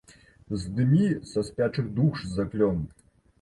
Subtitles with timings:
[0.61, 2.81] Здымі са спячых душ заклён!